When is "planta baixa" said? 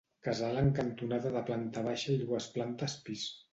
1.51-2.17